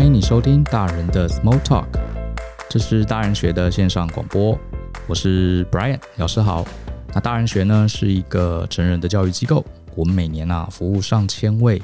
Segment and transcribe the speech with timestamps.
[0.00, 1.84] 欢迎你收听大人的 Small Talk，
[2.70, 4.58] 这是大人学的线上广播。
[5.06, 6.66] 我是 Brian 老师好。
[7.12, 9.62] 那大人学呢是一个成人的教育机构，
[9.94, 11.82] 我们每年啊服务上千位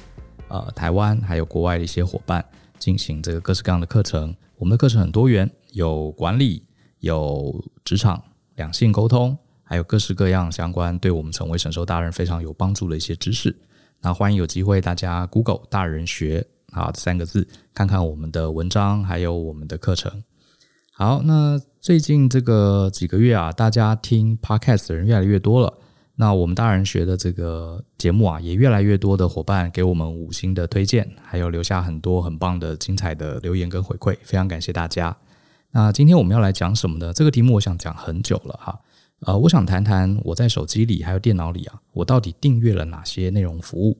[0.48, 2.42] 呃台湾还有国外的一些伙伴，
[2.78, 4.34] 进行这个各式各样的课程。
[4.56, 6.64] 我们的课程很多元，有管理，
[7.00, 8.22] 有职场、
[8.54, 13.54] 两性沟通，还有各式各样相关对我们成为成熟大人非常有帮助的一些知识。
[14.00, 16.46] 那欢迎有机会大家 Google 大人学
[16.76, 20.22] 啊这三个字，看看我们的文章，还有我们的课程。
[20.92, 25.72] 好，那最近这个几个月啊，大家听 Podcast 的人越来越多了。
[26.18, 35.14] 那我们大人学的这个节目啊，也越来越多的伙伴给我们五星的推荐，还有留下很多很棒的精彩的留言跟回馈，非常感谢大家。
[35.72, 37.12] 那今天我们要来讲什么呢？
[37.12, 38.80] 这个题目我想讲很久了哈。
[39.20, 43.98] 呃，我想谈谈我在手机里还有电脑里啊，我到底订阅了哪些内容服务？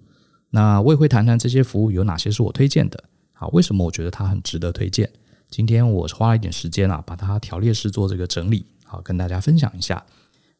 [0.56, 3.04] 那我也会谈谈这些服务有哪些是我推荐的。
[3.34, 5.06] 好，为什么我觉得它很值得推荐？
[5.50, 10.02] 今天我花了一点时间啊，把它条列式做这个整理，好，跟大家分享一下。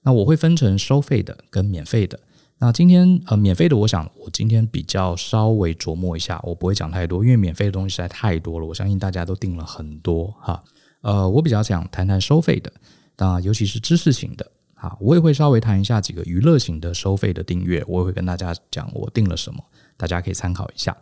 [0.02, 2.20] 那我会分成收费的跟免费的。
[2.58, 10.62] 那今天呃，免费的，我想我今天比较稍微琢磨一下，我不会讲太多，因为免费的东西实在太多了，我相信大家都订了很多哈。
[11.00, 12.70] 呃，我比较想谈谈收费的。
[13.16, 19.64] 那，尤其是知识型的，啊，我也会稍微谈一下几个娱乐型的收费的订阅，我也会跟大家讲我订了什么，
[19.96, 20.96] 大家可以参考一下。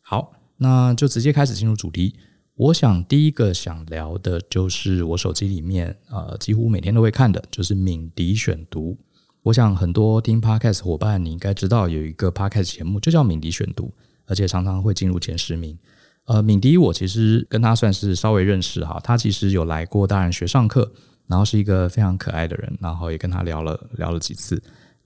[0.00, 2.16] 好，那就直接开始进入主题。
[2.54, 8.98] 我想第一个想聊的就是我手机里面，呃，几乎每天都会看的，就是敏迪选读。
[9.42, 13.92] 我想很多听 Podcast 伙伴，你应该知道有一个 Podcast 节目就叫敏迪选读，
[14.26, 15.78] 而且常常会进入前十名。
[16.26, 20.92] 呃，敏迪我其实跟他算是稍微认识哈，他其实有来过大人学上课。
[21.26, 24.60] 然后是一个非常可爱的人，然后也跟他聊了聊了几次。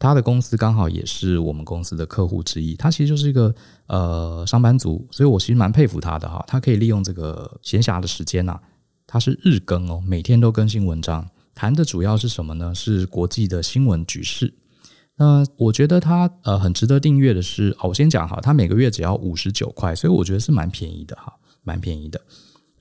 [0.05, 2.75] 他的公司刚好也是我们公司的客户之一。
[2.77, 3.55] 他其实就是一个
[3.87, 6.45] 呃上班族，所以我其实蛮佩服他的哈。
[6.47, 8.61] 他可以利用这个闲暇的时间呐、
[9.07, 12.75] 他是日更哦，每天都更新文章，谈的主要是什么呢？
[12.75, 14.53] 是国际的新闻局势。
[15.17, 21.33] 那我觉得他呃很值得订阅的是，哦，我先讲哈，他每个月只要五十九块，所以我觉得是蛮便宜的哈，
[21.63, 22.21] 蛮便宜的。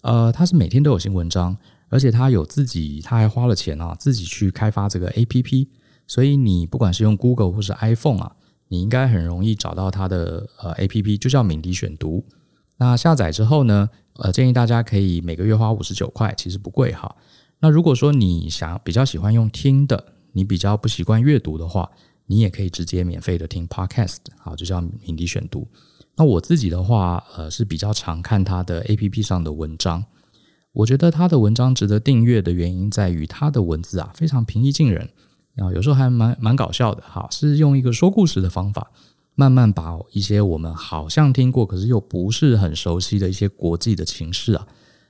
[0.02, 1.56] 呃，他是每天都有新文章。
[1.90, 5.68] 而且他有自己，他还花了钱啊，自己去开发这个 APP，
[6.14, 8.36] 所以你不管是用 Google 或是 iPhone 啊，
[8.68, 12.24] 你应该很容易找到它的呃 APP，就叫敏迪选读。
[12.78, 17.16] 那下载之后呢，呃，建议大家可以每个月花五十九块，其实不贵哈。
[17.62, 21.90] 那如果说你想比较喜欢用听的，你比较不习惯阅读的话，
[22.28, 25.68] 你也可以直接免费的听 Podcast，好，就叫敏迪选读。
[26.16, 30.06] 那我自己的话，呃，是比较常看它的 APP 上的文章。
[30.74, 35.10] 我觉得他的文章值得订阅的原因在于他的文字啊非常平易近人，
[35.58, 38.92] 啊有时候还蛮蛮搞笑的哈，是用一个说故事的方法，
[39.36, 44.68] 慢慢把一些我们好像听过可是又不是很熟悉的一些国际的情势啊，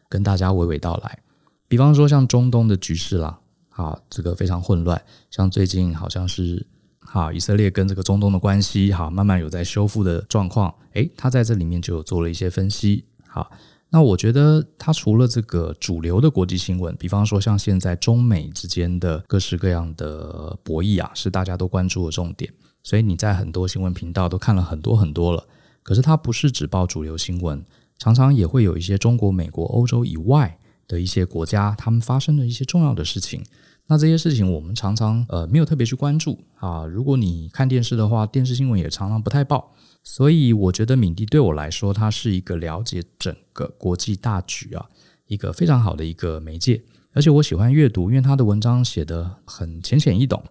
[0.09, 1.19] 跟大家娓娓道来。
[1.67, 3.39] 比方说像中东的局势啦，
[3.69, 6.65] 啊，这个非常混乱，像最近好像是
[6.99, 13.49] 哈以色列跟这个中东的关系哈慢慢有在修复的状况，诶，他在这里面就有做了一些分析，好。
[13.95, 22.51] 那我觉得，它除了这个主流的国际新闻，比方说像现在中美之间的各式各样的博弈啊，是大家都关注的重点，
[22.81, 25.45] 所以你在很多新闻频道都看了很多很多了。
[25.83, 27.63] 可是它不是只报主流新闻，
[27.99, 33.43] 常常也会有一些中国、美国、欧洲以外的一些国家，他们发生的一些重要的事情。
[33.85, 36.83] 那这些事情我们常常呃没有特别去关注啊。
[36.85, 39.71] 如果你看电视的话，电视新闻也常常不太报。
[40.03, 44.85] 所以我觉得敏迪对我来说，它是一个了解整个国际大局啊，
[45.27, 46.83] 一个非常好的一个媒介。
[47.13, 50.43] 而且我喜欢阅读，因为他的文章写得很浅显易懂。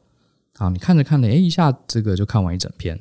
[0.54, 2.98] 啊，你看着看着，诶，一下这个就看完一整篇。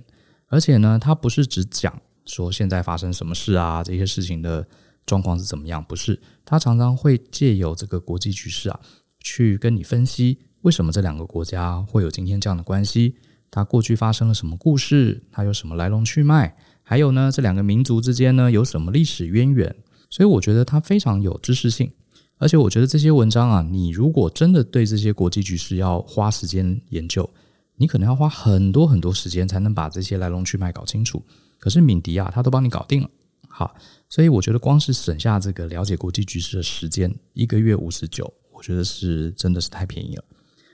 [0.48, 4.68] 而且呢，他不是只讲说现在发生什么事啊，这些事情的
[5.06, 6.20] 状况是怎么样，不是。
[6.44, 8.80] 他常常会借由这个国际局势啊，
[9.20, 13.16] 去跟你分析为什么这两个国家会有今天这样的关系。
[13.52, 15.22] 它过去发生了什么故事？
[15.32, 16.56] 它有什么来龙去脉？
[16.82, 19.76] 还有呢，这两个民族之间呢，有什么历史渊源？
[20.10, 21.92] 所以我觉得它非常有知识性，
[22.38, 27.30] 而且我觉得这些文章啊，你如果真的对这些国际局势要花时间研究，
[27.76, 31.24] 你可能要花很多很多时间才能把这些来龙去脉搞清楚。
[31.60, 33.10] 可是敏迪啊，他都帮你搞定了。
[33.48, 33.76] 好，
[34.10, 40.24] 所以我觉得光是省下这个了解国际局势的时间，一个月五十九，我觉得是真的是太便宜了。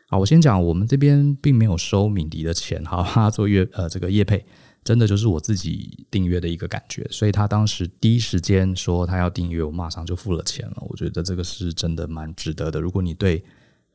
[0.09, 4.45] 好，我先讲，我们这边并没有收敏迪的钱，哈，他做业呃这个业配，
[4.81, 10.77] 真的就是我自己订阅的一个感觉，所以他当时第一时间说他要订阅，我马上就付了钱了。
[10.87, 12.79] 我觉得这个是真的蛮值得的。
[12.79, 13.43] 如果你对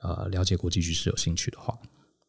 [0.02, 1.74] 呃了解国际局势有兴趣的话，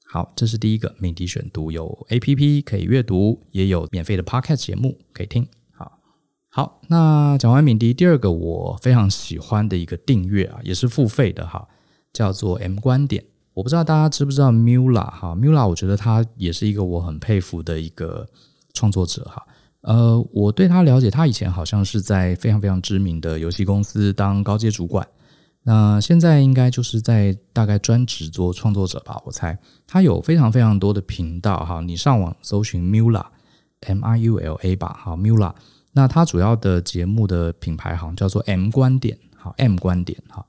[0.06, 5.45] 好，这是第一个敏迪选读，有 APP 可以阅读，也有免费的 Podcast 节目可以听。
[5.74, 6.00] 好，
[6.47, 11.68] 好，那讲完敏迪，第二个我非常喜欢的一个订阅啊，也是付费的哈，
[12.13, 13.25] 叫做 M 观点。
[13.53, 18.27] 我不知道大家知不知道 Mula 哈，Mula 我觉得他也是一个我很佩服的一个
[18.73, 19.45] 创作者哈。
[19.81, 25.07] 呃，我对他了解，他以前好像是在非常非常知名的游戏公司当高阶主管，
[25.61, 29.55] 那现在应该就是在大概专职做创作者吧，我猜。
[29.85, 35.53] 他有非常非常多的频道哈，你上网搜寻 Mula，M I U L A 吧，好 Mula。
[35.91, 40.44] 那他主要的节目的品牌好像叫做 M 观点，好 M 观点哈。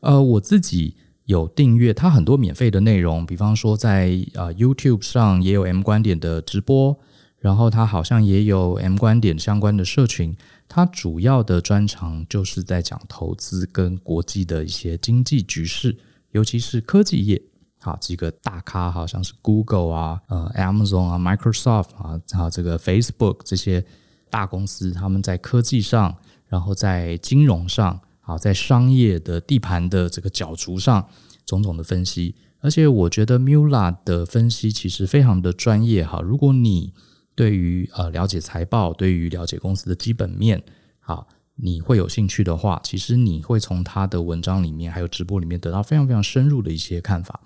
[0.00, 0.96] 呃，我自己。
[1.26, 6.98] 有订阅，它很多免费的内容，比方说在呃 YouTube 上也有 M 观点的直播，
[7.38, 10.36] 然后它好像也有 M 观点相关的社群。
[10.68, 15.96] 它主要的专长就是在讲投资跟国际的一些经济局势，
[16.32, 17.40] 尤其是科技业。
[17.78, 23.84] 好，几个大咖，好像是 Google 啊、呃 Amazon 啊、Microsoft 啊，还有这个 Facebook 这些
[24.30, 26.16] 大公司，他们在科技上，
[26.48, 28.00] 然后在金融上。
[28.24, 31.08] 好，在商业的地盘的这个角逐上，
[31.44, 36.20] 种种的分析，而且我觉得 Mula 的分析其实非常的专业哈。
[36.20, 36.92] 如果你
[37.34, 40.62] 对于呃了解财报，对于了解公司的基本面，
[41.00, 41.26] 好，
[41.56, 47.40] 你会有兴趣的话，其实你会从他的文章里面还有直播里面得到非常非常深入的一些看法。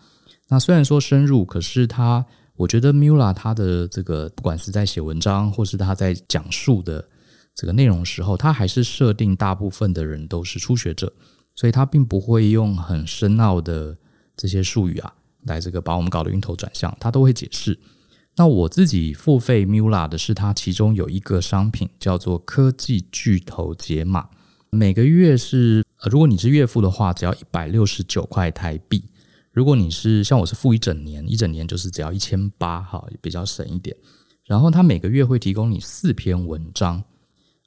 [0.48, 2.22] 那虽然说深入，可是他，
[2.54, 7.08] 我觉得 Mula 他的这个不管是在写文章，或是他在讲述的。
[7.56, 11.10] 这个内容时候，他还是设定大部分的人都是初学者，
[11.54, 13.96] 所以他并不会用很深奥的
[14.36, 15.14] 这些术语啊，
[15.44, 17.78] 来这个把我们搞得晕头转向，他都会解释。
[18.36, 24.28] 那我自己付费 Mula 的是，它其中有一个商品叫做科技巨头解码，
[24.68, 29.00] 每个月是呃，如果你是月付的话，只要一百六十九块台币；
[29.50, 33.96] 如果你是像我是付一整年，一整年就是只要一千八，哈，比较省一点。
[34.44, 37.02] 然后他每个月会提供你四篇文章。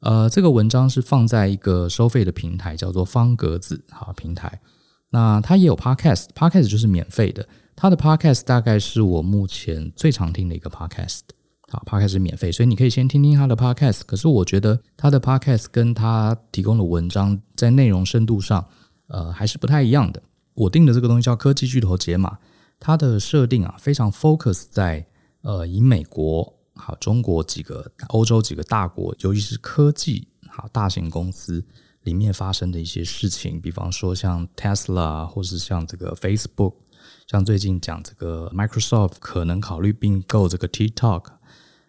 [0.01, 4.61] 呃，这个文章是放在一个收费的平台，叫做方格子好平台。
[5.09, 7.47] 那它也有 podcast，podcast 就是免费的。
[7.75, 11.21] 它的 podcast 大概是我目前最常听的一个 podcast。
[11.71, 14.01] 好，podcast 是免费，所以你可以先听听它的 podcast。
[14.05, 18.65] 可是我觉得它的 podcast 跟它提供的文章在内容深度上，
[19.07, 20.21] 呃，还是不太一样的。
[20.53, 22.37] 我订的这个东西叫科技巨头解码，
[22.79, 25.05] 它的设定啊非常 focus 在
[25.41, 26.58] 呃以美国。
[26.79, 31.63] 好，中国几个、欧洲几个大国，尤其是科技好大型公司
[32.03, 36.75] 里面发生的一些事情，比方说像 Tesla，或是像这个 Facebook，
[37.27, 41.25] 像最近讲这个 Microsoft 可能考虑并购这个 TikTok，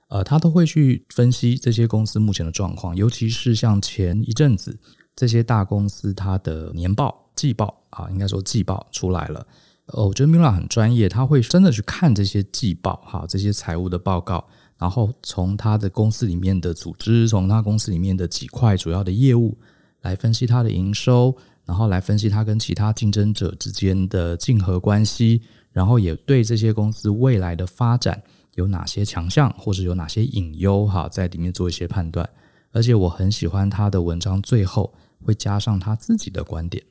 [0.08, 4.76] 呃，他都会去分析这些公司目前的状况，尤其是像前一阵子
[5.14, 9.46] 这些大公司它的年报、季报啊，应该说季报出来了，
[9.87, 14.48] 呃，我觉得 Mula 很专业，他会真的去看这些季报，哈，这些财务的报告。
[14.81, 19.55] 然后从他的公司里面的组织，从他公司里面的几块主要的业务
[20.00, 21.37] 来分析他的营收，
[21.67, 28.23] 然后来分析他跟其他竞争者之间的竞合关系，然后也对这些公司未来的发展
[28.55, 32.26] 有哪些强项或者有哪些隐忧哈，在里面做一些判断。
[32.73, 34.91] 而且我很喜欢他的文章最后
[35.23, 36.83] 会加上他自己的观点。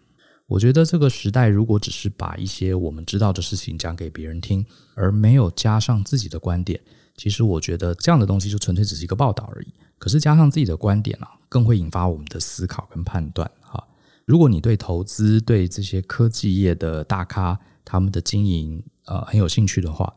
[0.46, 4.64] 我觉得这个时代如果只是把一些我们知道的事情讲给别人听，
[4.94, 6.80] 而没有加上自己的观点。
[7.20, 9.74] 其实我觉得这样的东西就纯粹只是一个报道而已。
[9.98, 13.52] 可是加上自己的观点啊，更会引发我们的思考跟判断。
[13.60, 13.86] 哈，
[14.24, 20.14] 如果你对投资、对这些科技业的大咖他们的经营呃很有兴趣的话，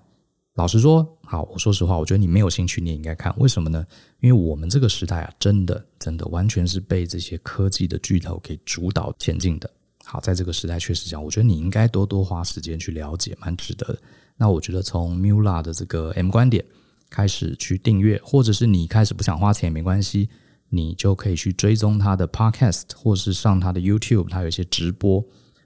[0.55, 3.35] 老实说，好，我说实话，我觉得你没有兴趣，你也应该看。
[3.37, 3.85] 为什么呢？
[4.21, 9.69] 因为我们这个时代啊，真的真的完全是被这些科技的巨头给主导前进的。
[10.05, 13.99] 好，在这个时代确实这样，我觉得你应该多多花时间去了解，蛮值得的。
[14.37, 16.65] 那我觉得从 Mula 的这个 M 观点。
[17.13, 20.31] 开始去订阅，或者是你开始不想花钱也没关系，
[20.71, 25.23] 你就可以去追踪他的 Podcast，或是上他的 YouTube，他有一些直播，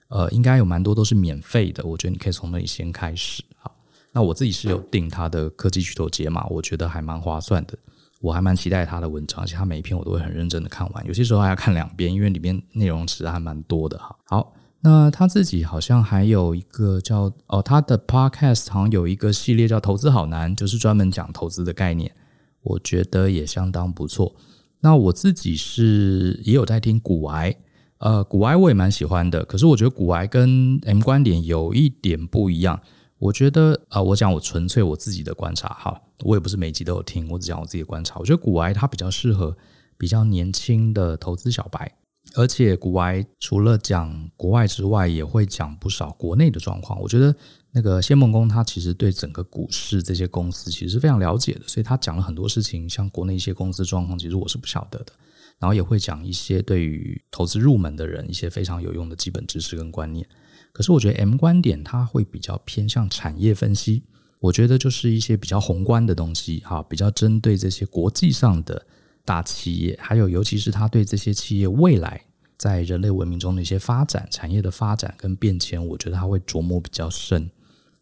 [0.08, 3.44] 呃，应该有蛮多都是免费的，我觉得你可以从那里先开始。
[3.58, 3.72] 好，
[4.10, 7.78] 那我自己是有订他的科技巨头解码，我觉得还蛮划算的，
[8.20, 14.16] 我还蛮期待他的文章，而且他每一篇我都会很认真的看完，有些时候还要看两遍，因为里面内容其实还蛮多的哈。
[14.24, 14.52] 好。
[14.88, 22.14] 那他自己好像还有一个叫哦，他的 podcast 好像有一个系列叫“投资好难”，就是专门讲投资的概念，
[22.62, 24.32] 我觉得也相当不错。
[24.78, 27.52] 那我自己是也有在听股癌，
[27.98, 32.80] 呃，股癌我也蛮喜欢的，可是我觉得股癌跟 M 观点有一点不一样。
[33.18, 38.20] 我觉得啊、呃，我讲我纯粹我自己的观察哈，我也不是每集都有听，我只讲我自己的观察。
[38.20, 39.56] 我觉得股癌它比较适合
[39.98, 41.92] 比较年轻的投资小白。
[42.34, 47.00] 而且股癌除了讲国外之外，也会讲不少国内的状况。
[47.00, 47.34] 我觉得
[47.72, 55.12] 那个谢孟恭他其实对整个股市这些公司其实是非常了解的，所以他讲了很多事情，像国内一些公司状况，其实我是不晓得的。
[55.58, 60.28] 然后也会讲一些对于投资入门的人一些非常有用的基本知识跟观念。
[60.72, 64.02] 可是我觉得 M 观点它会比较偏向产业分析，
[64.40, 68.86] 我觉得就是一些比较宏观的东西哈，比较针对这些国际上的
[69.26, 72.18] 大企业，还有尤其是他对这些企业未来
[72.56, 77.50] 在人类文明中的一些发展、产业的发展跟变迁，我觉得他会琢磨比较深，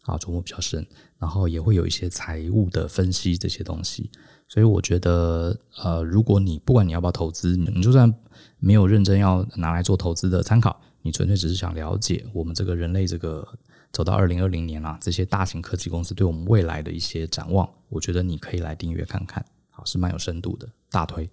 [0.03, 0.85] 啊，琢磨比较深，
[1.17, 4.09] 然后也会有一些财务的分析这些东西。
[4.47, 8.13] 所以我觉得，呃，如果你不管你要不要投资，你就算
[8.59, 13.45] 没有认真要拿来做投资的参考，你纯粹只是想了解我们这个人类这个
[13.91, 19.43] 走到二零二零年啊，这些大型科技公司对我们未来的一些展望，我觉得你可以来订阅看看，
[19.85, 21.29] 是蛮有深度的，大推。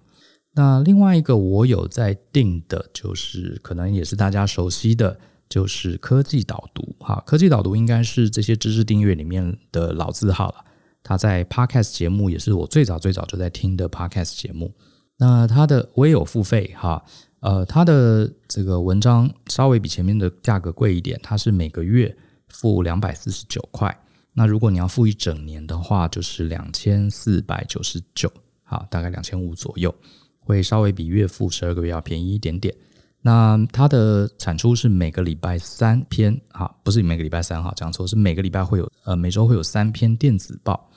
[0.55, 5.19] 那另外一个我有在订的，就是可能也是大家熟悉的，
[5.49, 10.57] 就是科技导读，哈，科技导读应该是这些知识订阅里面的老字号了。
[11.03, 14.73] 他在 Podcast 节目也是我最早最早就在听的 Podcast 节目。
[15.19, 17.03] 那他的我也有付费哈，
[17.41, 22.17] 呃，他的这个文章稍微比前面的价格贵一点，它是每个月
[22.49, 23.97] 付两百四十九块。
[24.35, 28.33] 那如果你要付一整年的话，就是两千四百九十九，
[28.73, 29.95] 好，大概两千五左右，
[30.41, 32.75] 会稍微比月付十二个月要便宜一点点。
[33.21, 40.89] 那它的产出是每个礼拜三篇，哈，不是每个礼拜三哈，讲错，是每个礼拜会有，呃，每周会有三篇电子报。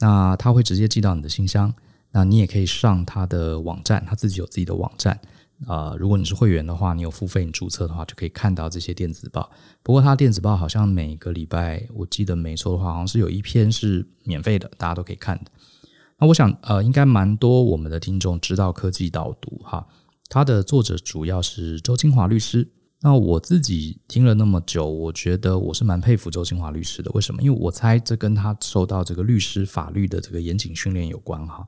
[0.00, 1.72] 那它会直接寄到你的信箱，
[2.10, 5.20] 那你也可以上它的网站，它自己有自己的网站。
[5.68, 9.48] 呃，如果你是会员的话，你有付费，你注册的话就可以看到这些电子报。
[9.84, 15.52] 不过它电子报好像每个礼拜，我记得没错的话，好像是有一篇是免费的，大家都可以看的。
[16.22, 19.84] 那我想，呃，应该蛮多我们的听众知道科技导读哈。
[20.28, 22.70] 它的作者主要是周清华律师。
[23.00, 27.10] 那我自己听了那么久，我觉得我是蛮佩服周清华律师的。
[27.12, 27.42] 为什么？
[27.42, 31.66] 因为我猜这跟他受到这个律师法律的这个严谨训练有关哈。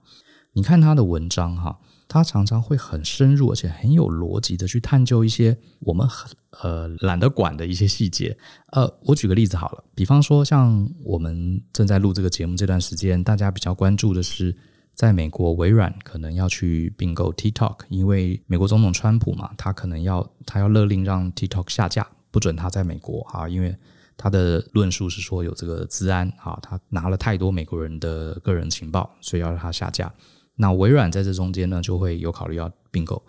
[0.52, 1.76] 你看他的文章哈，
[2.08, 6.30] 他常常会很深入，而且很有逻辑的去探究一些我们很
[6.62, 8.36] 呃懒得管的一些细节。
[8.72, 14.56] 呃，我举个例子好了，比方说像我们正在录这个节目这段时间，大家比较关注的是。
[14.96, 23.76] 在美国，微软可能要去并购 TikTok，因为美国总统川普嘛，他可能要他要勒令让 TikTok 下架，不准他在美国啊，因为
[24.16, 30.14] 他的论述是说有这个资安啊，他拿了太多美国人的个人情报，所以要让他下架。
[30.56, 33.22] 那微软在这中间呢，就会有考虑要并购。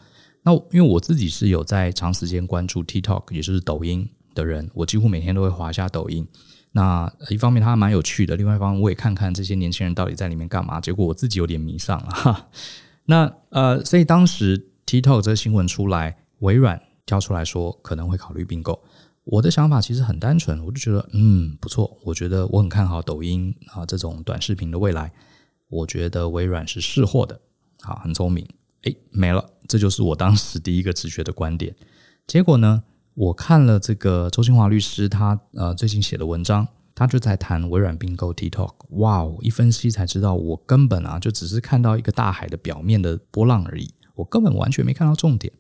[0.44, 6.28] 那因为我自己是有在长时间关注 TikTok，也就是抖音的人，我几乎每天都会滑一下抖音。
[6.72, 10.80] 那一方面它蛮有趣的，另外一方面我也看看这些年轻人到底在里面干嘛。
[10.80, 12.50] 结果我自己有点迷上了哈。
[13.06, 18.84] 那呃，所以当时 TikTok 这个新闻出来，微软跳出来说可能会考虑并购。
[19.24, 25.12] 我的想法其实很单纯，我就觉得嗯不错，我觉得我很看好抖音啊这种短视频的未来。
[25.76, 27.40] 我觉得微软是识货的，
[27.82, 28.48] 好，很聪明。
[28.84, 31.76] 诶，没了，这就是我当时第一个直觉的观点。
[32.28, 32.84] 结果呢？
[33.16, 38.74] 我看了这个周清华律师他呃最近写的文章，他就在谈微软并购 TikTok。
[38.90, 45.54] 哇哦，一分析才知道，我根本啊就只是看到一个大海的表面的波浪而已，我根本完全没看到重点。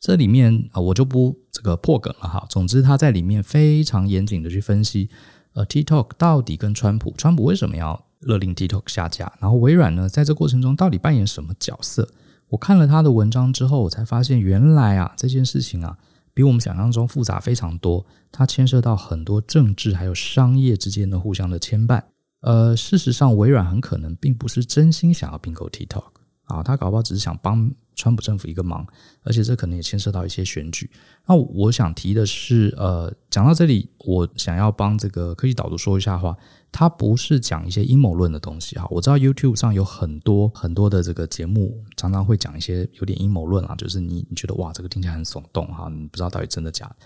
[0.00, 2.46] 这里面啊，我就不这个破梗了哈。
[2.48, 5.10] 总之，他在里面非常严谨的去分析，
[5.52, 12.08] 呃，TikTok 到底跟川普，川普为什么要勒令 TikTok 下架，然后微软呢，在这过程中到底扮演什么角色？
[12.48, 15.98] 我看了他的文章之后，我才发现原来啊这件事情啊。
[16.34, 22.02] 比我们想象中复杂非常多，它牵涉到很多政治还有商业之间的互相的牵绊。
[22.42, 26.04] 呃，事实上，微软很可能并不是真心想要并购 TikTok
[26.44, 28.86] 啊，他搞不好只是想帮川普政府一个忙，
[29.22, 30.88] 而且这可能也牵涉到一些选举。
[31.26, 36.36] 那我想提的是，呃，讲到这里，我想要帮这个科技导读说一下话。
[36.72, 46.96] 它不是讲一些阴谋论的东西哈，我知道 YouTube 上有很多很多的这个节目，常常会讲一些有点阴谋论啊，就是你你觉得哇，这个听起来很耸动哈，你不知道到底真的假的。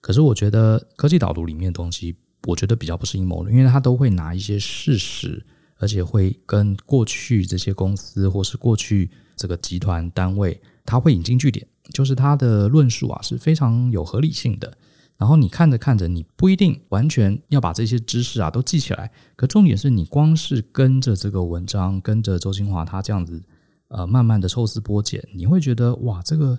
[0.00, 2.16] 可是我觉得科技导读里面的东西，
[2.48, 9.08] 我觉得比较不是阴谋论，因为它都会拿一些事实，而且会跟过去这些公司或是过去
[9.40, 14.70] 这个集团单位，它会引经据典，就是它的论述啊是非常有合理性的。
[15.16, 19.10] 然后你看着看着，你不一定完全要把这些知识啊都记起来。
[19.36, 23.42] 可重点是你光是跟着这个文章，跟着周清华他这样子，
[23.88, 26.58] 呃，慢慢的抽丝剥茧，你会觉得哇，这个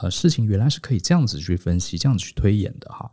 [0.00, 3.08] 呃事情原来是可以这样子去分析，这样子去推演的哈。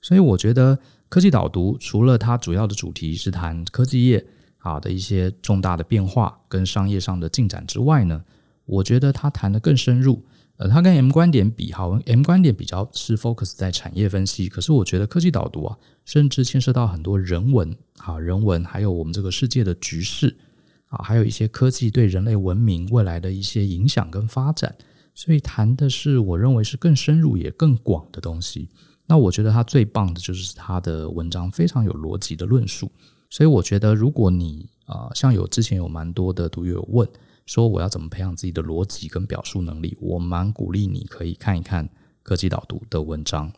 [0.00, 0.76] 所以我觉得
[1.08, 4.24] 科技导读除了它主要的主题是谈科技业
[4.62, 8.24] 啊的一些重大的变化跟商业上的进展之外呢，
[8.64, 10.24] 我觉得它谈得更深入。
[10.58, 20.36] 呃，它跟 M 观点比，好，M 观点比较是 focus 在产业分析，可是我觉得科技导读啊，甚至牵涉到很多人文啊，人文，还有我们这个世界的局势
[20.88, 24.72] 啊，还有一些科技对人类文明未来的一些影响跟发展，
[25.14, 28.68] 所以谈的是我认为是更深入也更广的东西。
[29.06, 32.92] 那我觉得他最棒的就是他的文章非常有逻辑的论述。
[33.32, 37.08] 所以我觉得如果你啊、像有之前有蛮多的读友问
[37.46, 41.88] 说我要怎么培养自己的逻辑跟表述能力，我蛮鼓励你可以看一看
[42.22, 43.50] 科技导读的文章。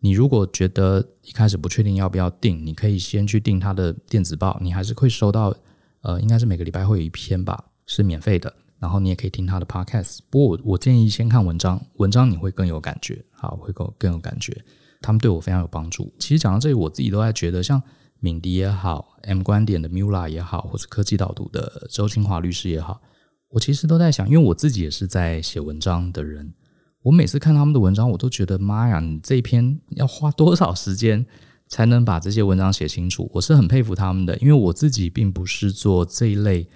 [0.00, 5.54] 你如果觉得一开始不确定要不要订，你可以先去订他的电子报，你还是会收到，
[6.02, 8.52] 呃，应该是每个礼拜会有一篇吧，是免费的。
[8.78, 10.18] 然后你也可以听他的 podcast。
[10.28, 14.62] 不过我我建议先看文章，文章你会更有感觉，好，会更更有感觉。
[15.00, 16.12] 他们对我非常有帮助。
[16.18, 17.82] 其实讲到这里，我自己都在觉得，像
[18.24, 23.02] 敏迪也好，M 观点的 Mula 也好，或是科技导读的周清华律师也好，
[23.48, 26.54] 我其实都在想，因为我自己也是在写文章的人。
[27.02, 31.26] 我每次看他们的文章，我都觉得妈呀，你这一篇要花多少时间
[31.66, 33.28] 才能把这些文章写清楚？
[33.34, 36.68] 我是很佩服他们的，因为我自己并不是做这一类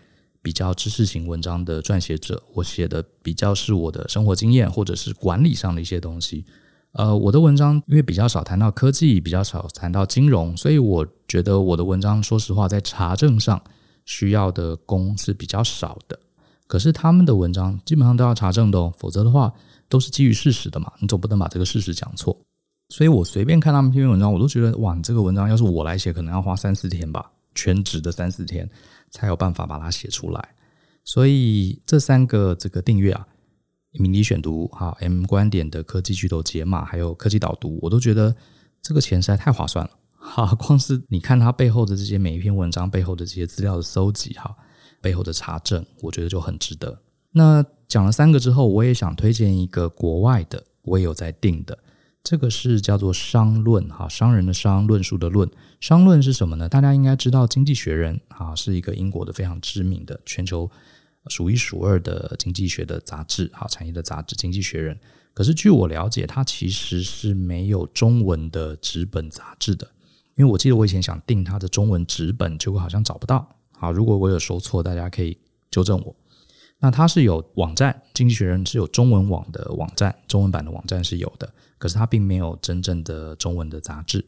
[0.42, 6.44] 比较知识型文章的撰写者，我写的比较是我的生活经验或者是管理上的一些东西。
[6.96, 13.62] 呃，我的文章因为比较少谈到科技，比较少谈到金融，所以我觉得我的文章说实话在查证上
[14.04, 16.18] 需要的功是比较少的。
[16.66, 19.52] 可是他们的文章基本上都要查证的哦，否则的话。
[19.88, 22.36] 都是基于事实的嘛，你总不能把这个事实讲错。
[22.88, 28.68] 所以我随便看他们篇文章，我都觉得哇，这个文章要是我来写，可能要花三四天吧，全职的三四天
[29.12, 30.48] 才有办法把它写出来。
[31.04, 33.24] 所以这三个这个订阅啊，
[33.98, 38.34] 敏迪选读、哈 M 观点的科技巨头解码，还有科技导读，我都觉得
[38.82, 39.90] 这个钱实在太划算了。
[40.18, 44.54] 哈，光是你看它背后的这些每一篇文章背后的这些资料的搜集，哈，
[45.00, 47.00] 背后的查证，我觉得就很值得。
[47.30, 51.78] 那讲了三个之后，我也想推荐一个国外的，我也有在订的。
[52.24, 55.48] 这个是叫做《商论》哈，商人的商，论述的论。
[55.78, 56.68] 商论是什么呢？
[56.68, 60.68] 大家应该知道，《经济学人》啊是一个英国的非常知名的、全球
[61.28, 64.94] 数一数二的经济学的杂志，哈，产业的杂志《经济学人》。
[65.34, 69.86] 可是据我了解，它其实是没有中文的纸本杂志的，
[70.34, 73.46] 因为我记得我以前想订它的中文纸本，结果好像找不到。
[73.72, 75.38] 好，如果我有说错，大家可以
[75.70, 76.16] 纠正我。
[76.78, 84.24] 那它是有网站，《经济学人》是有中文网的网站，中文版的网站是有的，可是它并没有真正的中文的杂志。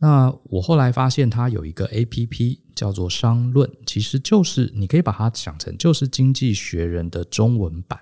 [0.00, 7.98] 那我后来发现它有一个 APP 叫做商论，其实就是你可以把它想成就是《经济学人》的中文版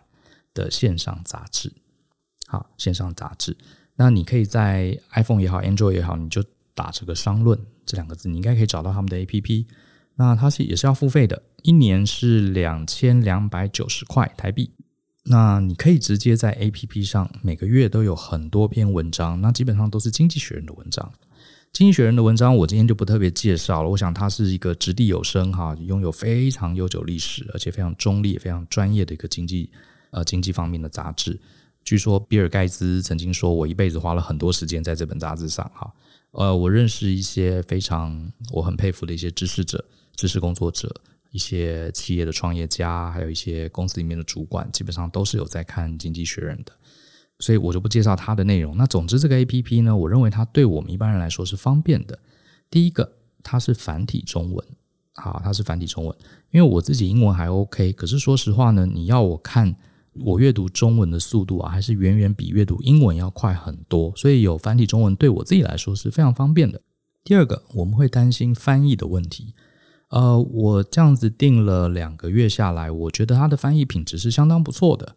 [0.52, 1.72] 的线上杂志。
[2.46, 3.56] 好，线上杂志，
[3.96, 9.66] 那你可以在 iPhone 也好，Android 也好，你就打这个“商论”这两个字，你应该可以找到他们的 APP。
[10.16, 14.70] 那它是也是要付费的，一年是两千两百九十块台币。
[15.24, 21.12] 那你可以直接在 APP 上每个月都有很多篇文章，那基本上都是经济学人的文章。
[21.76, 23.90] 经济学人的文章我今天就不特别介绍了。
[23.90, 29.68] 我想它是一个掷地有声哈，拥有非常悠久历史，而且非常中立、非常专业的一个经济
[30.10, 31.38] 呃经济方面的杂志。
[31.84, 35.92] 据说比尔盖茨曾经说，我一辈子花了很多时间在这本杂志上哈。
[36.30, 39.84] 呃，我认识一些非常我很佩服的一些知识者。
[40.14, 40.90] 知识工作者、
[41.30, 46.72] 一些企业的创业家，还有一些公司里面的主管，基本上都是有在看《经济学人》的，
[47.38, 48.76] 所以我就不介绍它的内容。
[48.76, 52.18] 那总之，这个 APP 呢，我认为它对我们一般人来说是方便的。
[52.70, 54.66] 第一个，它是繁体中文，
[55.14, 56.16] 好，它是繁体中文。
[56.50, 59.76] 因为我自己英文还 OK，可是说实话呢，你要我看
[60.24, 64.12] 我阅读中文的速度啊，还是远远比阅读英文要快很多。
[64.16, 66.80] 所以有繁体中文对我自己来说是非常方便的。
[67.22, 69.54] 第二个，我们会担心翻译的问题。
[70.08, 75.16] 呃，我这样子订了两个月下来，我觉得它的翻译品质是相当不错的，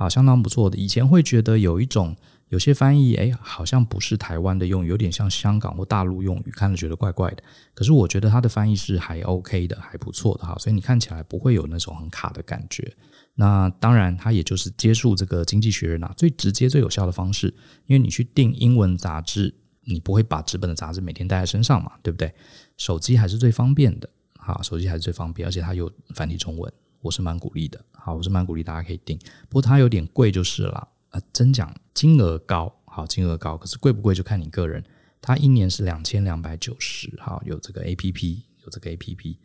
[0.00, 0.78] 啊，相当不错的。
[0.78, 2.16] 以前会觉得有一种
[2.48, 7.42] 有些翻译，哎，好像不是台湾的用语，有点像香港或大陆用语，看着觉得怪怪的。
[7.74, 12.90] 可是我觉得它的翻译是还 OK 的，还不错的哈，所以你看起来不会有那种很卡的感觉。
[13.34, 22.32] 那当然，它也就是接触这个经济学人啊，最直接、最有效的方式，因为你去订英文杂志，你不会把纸本的杂志每天带在身上嘛，对不对？
[22.78, 24.08] 手机还是最方便的。
[24.38, 27.82] 好，手机还是最方便，而且它有繁体中文，我是蛮鼓励的。
[27.92, 30.88] 好，我是蛮鼓励大家可以订，不过它有点贵就是了。
[31.10, 34.84] 呃，真讲金额高，好，金额高，可是贵不贵就看你个人。
[35.20, 39.36] 它一年是两千两百九十，好，有这个 APP，有这个 APP。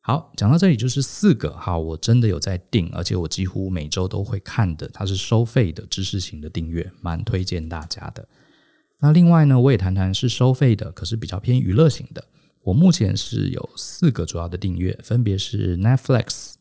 [0.00, 8.28] 好，讲到这里就是四个，好，我真的有在订，而且我几乎每周都会看的，它是收费的知识型的订阅，蛮推荐大家的。
[9.00, 12.24] 那另外呢，我也谈谈是收费的，可是比较偏娱乐型的。
[12.62, 16.54] 我目前是有四个主要的订阅，分别是 Netflix，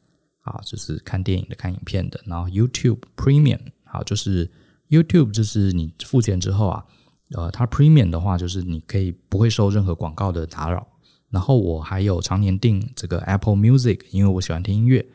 [0.48, 4.50] 啊，就是看电影的、看影片的；然后 YouTube Premium，好，就是
[4.90, 6.86] YouTube，就是你付钱之后啊，
[7.32, 10.88] 呃，它 Premium 的话，就是你可以不会受任何广告的打扰。
[11.30, 15.06] 然后我还有常年订这个 Apple Music，因为我喜欢听音乐。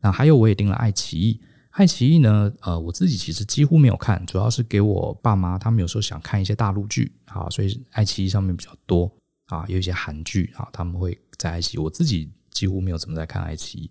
[0.00, 9.10] 那还有我也订了爱奇艺，爱奇艺呢，呃，我自己其实几乎没有看，主要是给我爸妈，他们有时候想看一些大陆剧，啊，所以爱奇艺上面比较多
[9.46, 11.80] 啊，有一些韩剧啊，他们会在爱奇艺。
[11.80, 13.90] 我自己几乎没有怎么在看爱奇艺。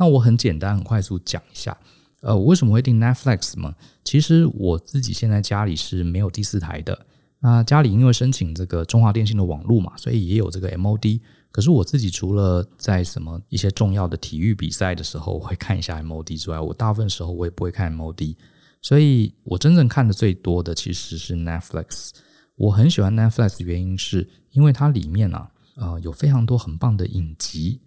[0.00, 1.76] 那我很简单、很快速讲一下，
[2.22, 3.74] 呃，我为什么会订 Netflix 呢？
[4.02, 7.06] 其实我自己现在家里是没有第四台的，
[7.40, 11.20] 那家里因为申请这个中华电信的网络嘛，所以也有这个 MOD。
[11.52, 18.36] 可是我自己除了在什么一些重要的体育比赛的时候会看一下 MOD 之外，我大部分时候我也不会看 MOD，
[18.80, 22.12] 所以我真正看的最多的其实是 Netflix。
[22.56, 27.80] 我很喜欢 Netflix 的原因是因为它里面啊，呃，有非常多很棒的影集，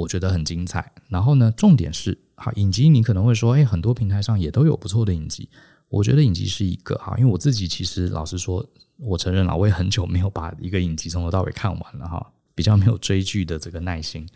[0.00, 0.92] 我觉得很精彩。
[1.08, 5.48] 然后呢，重点是，好，影集你可能会说，哎，很多平台上也都有不错的影集。
[5.88, 8.64] 我觉得影集是一个哈，因为我自己其实老实说，
[8.98, 12.32] 我承认了，我也很久没有把一个影集从头到尾看完了哈。
[12.52, 14.28] 比较没有追剧的这个耐心，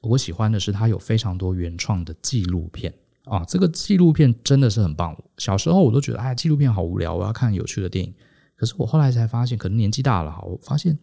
[0.00, 2.92] 我喜欢的是它有非常多原创的纪录片
[3.24, 5.16] 啊，这个纪录片真的是很棒。
[5.36, 8.12] 小时候我都觉得哎，纪录片好无聊，我要看有趣的电影。
[8.56, 10.98] 可是我后来才发现，可能年纪大了哈，我发现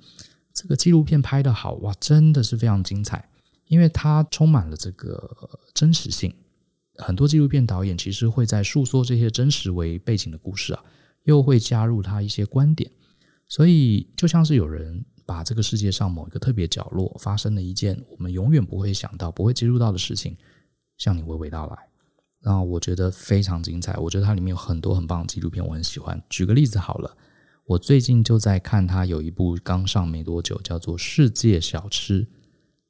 [0.54, 3.30] 这个纪录片拍得好哇，真的是非常精彩，
[3.67, 6.34] 因为它充满了这个真实性。
[6.97, 10.84] 很多纪录片导演其实会在诉说这些真实为背景的故事啊，
[11.23, 12.91] 又会加入他一些观点，
[13.47, 15.06] 所以就像是有人。
[15.28, 20.38] 把这个世界上某一个特别角落发生了一件我们永远不会想到、不会接触到的事情，
[20.99, 21.75] 向你娓娓道来，
[22.43, 23.97] 那我觉得非常精彩。
[23.97, 26.23] 我觉得它里面有很多很棒的纪录片，我很喜欢。
[26.30, 27.17] 举个例子好了，
[27.65, 32.23] 我最近就在看它有一部刚上没多久，叫做《世界小吃》，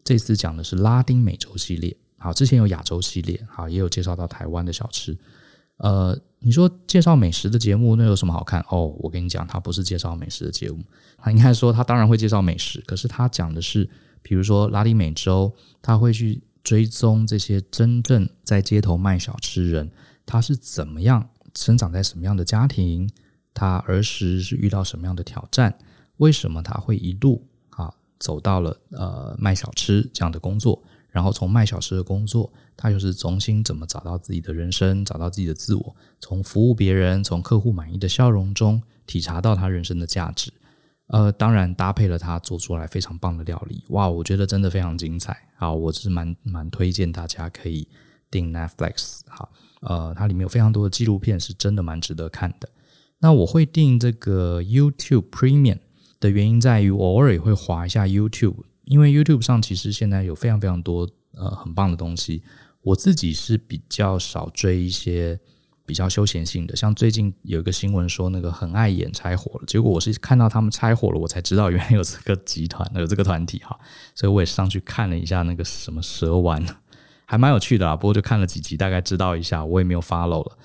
[0.06, 1.98] 这次讲的是拉丁美洲系列。
[2.18, 5.18] 好，之前有亚洲系列，好，也有介绍到台湾的小吃。
[5.78, 8.64] 呃，你说介绍美食的节目，那有什么好看？
[8.70, 10.82] 哦，我跟你讲，它不是介绍美食的节目。
[11.18, 13.90] 他应该说，他当然会介绍美食，可是他讲的是，
[14.22, 19.92] 比如说拉丁美洲，他会去追踪这些真正在街头卖小吃人，
[20.26, 23.10] 他是怎么样生长在什么样的家庭，
[23.54, 25.78] 他儿时是遇到什么样的挑战，
[26.18, 27.46] 为什么他会一路
[28.20, 30.82] 走到了呃卖小吃这样的工作。
[31.10, 40.52] 然后从卖小吃的工作，他又是重新怎么找到自己的人生，找到自己的自我，从服务别人，从客户满意的笑容中体察到他人生的价值。
[41.08, 45.48] 呃，当然搭配了他做出来非常棒的料理，哇，我觉得真的非常精彩。
[45.56, 47.88] 好，我是蛮蛮推荐大家可以
[48.30, 49.22] 订 Netflix。
[49.30, 49.50] 好，
[49.84, 52.68] 呃，它里面有非常多的纪录片，是真的蛮值得看的。
[53.20, 55.80] 那我会订这个 YouTube Premium
[56.26, 58.56] 的原因在于，我偶尔也会滑一下 YouTube。
[58.86, 62.44] 因为 YouTube 上其实现在有非常非常多呃很棒的东西，
[62.82, 65.40] 我自己是比较少追一些
[65.88, 73.76] 比较休闲性的，像最近有一个新闻说那个很爱演拆伙了，结果我是看到他们拆伙了，我才知道原来有这个集团有这个团体哈，
[74.14, 76.64] 所以我也上去看了一下那个什么蛇丸，
[77.26, 80.58] 还蛮有趣的啊，不过就看了几集，大概知道一下，我也没有 follow 了。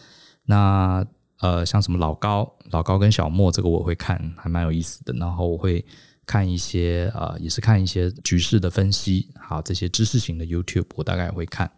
[0.45, 1.07] 那
[1.41, 5.85] 呃像什么老高老高跟小莫这个我会看，还蛮有意思的，然后我会。
[6.27, 11.69] 看一些呃，也是看一些局势的分析，好，这些知识型的 YouTube 我大概也会看。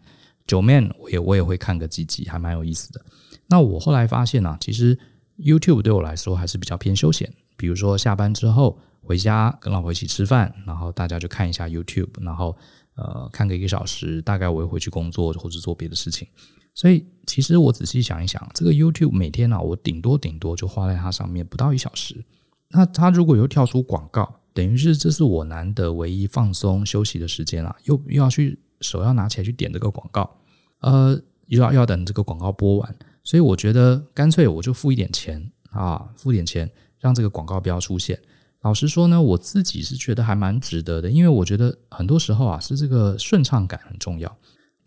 [0.45, 3.03] 九 Man 我也我也会看个几集，还蛮有意思的。
[3.47, 4.95] 那我后来发现呢、啊，其实
[5.39, 7.33] YouTube 对我来说还是比较偏休闲。
[7.57, 12.55] 比如说下班之后回家跟老婆一起吃饭，然后大家就看一下 YouTube，然后
[12.93, 16.27] 呃看个一个小时，大概我会回去工作或者做别的事情。
[16.73, 22.23] 所以其实我仔细想一想，这个 YouTube 每天呢、啊，我顶多顶多就花在它上面不到一小时。
[22.69, 30.37] 那它如果又跳出广告，等于是这是我难得唯一放松休息的时间啊，又又要去手要拿起来去点这个广告，
[30.79, 38.19] 呃，又要要等这个广告播完，所以我觉得干脆我就付一点钱啊，付点钱让这个广告不要出现。
[38.61, 44.35] 老实说呢，我自己是觉得还蛮值得的，因为我觉得很多时候啊是这个顺畅感很重要。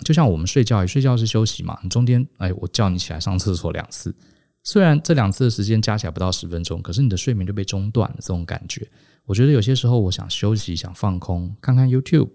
[0.05, 4.15] 就像我们睡觉，睡觉是休息嘛，你中间哎我叫你起来上厕所两次，
[4.63, 8.87] 虽然这两次的时间加起来不到十分钟，可是你的睡眠就被中断了，这种感觉。
[9.25, 12.31] 我觉得有些时候我想休息，想放空，看看 YouTube，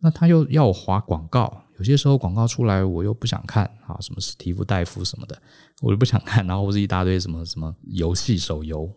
[0.00, 1.62] 那他又要我划广告。
[1.78, 5.36] 有些时候广告出来，我又不想看啊，什么史蒂夫戴夫什么的，
[5.82, 6.46] 我又不想看。
[6.46, 8.88] 然后或是一大堆什么什么游戏手游，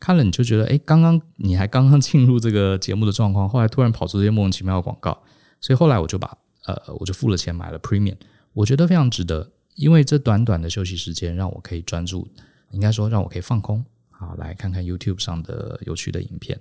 [0.00, 5.22] 看了你就觉得，哎，刚刚你还刚刚进入这个节目的状况，后来突然跑出这些莫名其妙的广告，
[5.60, 8.16] 所以后来我就把呃，我就付了钱买了 Premium，
[8.52, 12.26] 我觉得非常值得，因为这短短的休息时间让我可以专注，
[12.70, 16.58] 应该说让我可以放空，好，来看看 YouTube 上的有趣的影片。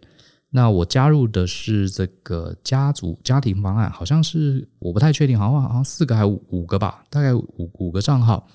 [0.49, 8.47] 那我加入的是这个家族家庭方案，好像是我不太确定，好像好像四个还五五个吧，大概五五个账号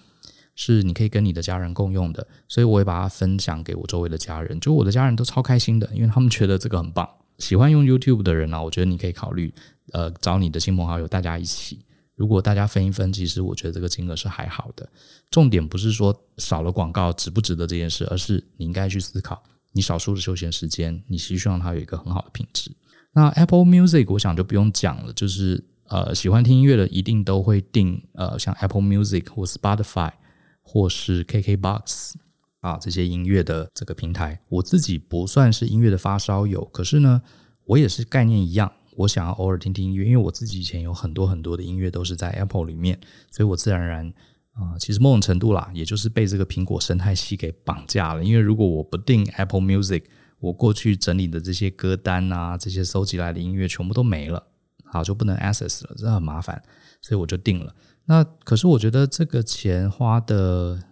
[0.55, 7.09] 是你可以跟你的家人共用的，所以我也把它分享给我周围的家人，就我的家人都超开心的，因为他们觉得这个很棒。
[7.39, 9.53] 喜欢用 YouTube 的人呢、我觉得你可以考虑，
[9.93, 14.89] 呃，找你的亲朋好友，大家一起如果大家分一分，其实我觉得这个金额是还好的。
[15.31, 19.41] 重点不是说少了广告值不值得这件事，而是你应该去思考，
[19.73, 22.73] 你少数的休闲时间，你希望它有一个很好的品质。
[23.13, 30.13] 那 Apple Music 我想就不用讲了，就是呃喜欢听音乐的一定都会订呃像 Apple Music 或 Spotify
[30.61, 32.15] 或是 KKBox
[32.61, 34.41] 啊这些音乐的这个平台。
[34.49, 37.23] 我自己不算是音乐的发烧友，可是呢，
[37.65, 38.73] 我也是概念一样。
[38.97, 42.99] 我想要偶尔听听音乐，因为我自己以前有很多很多的音乐都是在 Apple 里面，
[43.31, 44.13] 所以我自然而然
[44.55, 48.25] 啊、其实某种程度啦，也就是被这个苹果生态系给绑架了。
[48.25, 50.03] 因为如果我不订 Apple Music，
[50.41, 54.45] 我过去整理的这些歌单啊，这些搜集来的音乐全部都没了，
[54.85, 56.61] 好，就不能 access 了，真的很麻烦，
[57.01, 57.73] 所以我就订了。
[58.07, 60.83] 那可是我觉得这个钱花的，